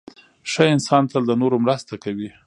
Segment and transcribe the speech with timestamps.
[0.51, 2.29] •ښه انسان تل د نورو مرسته کوي.